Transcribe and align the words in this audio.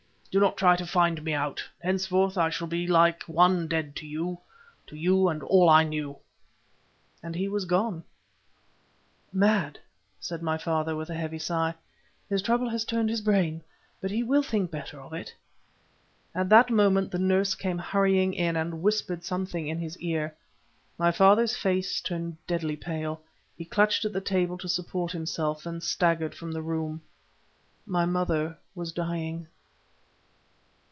Do 0.33 0.39
not 0.39 0.55
try 0.55 0.77
to 0.77 0.85
find 0.87 1.21
me 1.25 1.33
out, 1.33 1.61
henceforth 1.83 2.37
I 2.37 2.49
shall 2.51 2.67
be 2.69 2.87
like 2.87 3.23
one 3.23 3.67
dead 3.67 3.97
to 3.97 4.05
you, 4.07 4.39
to 4.87 4.95
you 4.95 5.27
and 5.27 5.43
all 5.43 5.67
I 5.69 5.83
knew," 5.83 6.15
and 7.21 7.35
he 7.35 7.49
was 7.49 7.65
gone. 7.65 8.05
"Mad," 9.33 9.77
said 10.21 10.41
my 10.41 10.57
father, 10.57 10.95
with 10.95 11.09
a 11.09 11.15
heavy 11.15 11.37
sigh. 11.37 11.75
"His 12.29 12.41
trouble 12.41 12.69
has 12.69 12.85
turned 12.85 13.09
his 13.09 13.19
brain. 13.19 13.61
But 13.99 14.09
he 14.09 14.23
will 14.23 14.41
think 14.41 14.71
better 14.71 15.01
of 15.01 15.11
it." 15.11 15.35
At 16.33 16.47
that 16.47 16.69
moment 16.69 17.11
the 17.11 17.19
nurse 17.19 17.53
came 17.53 17.77
hurrying 17.79 18.33
in 18.33 18.55
and 18.55 18.81
whispered 18.81 19.25
something 19.25 19.67
in 19.67 19.79
his 19.79 19.99
ear. 19.99 20.33
My 20.97 21.11
father's 21.11 21.57
face 21.57 21.99
turned 21.99 22.37
deadly 22.47 22.77
pale. 22.77 23.21
He 23.57 23.65
clutched 23.65 24.05
at 24.05 24.13
the 24.13 24.21
table 24.21 24.57
to 24.59 24.69
support 24.69 25.11
himself, 25.11 25.63
then 25.65 25.81
staggered 25.81 26.35
from 26.35 26.53
the 26.53 26.61
room. 26.61 27.01
My 27.85 28.05
mother 28.05 28.57
was 28.75 28.93
dying! 28.93 29.47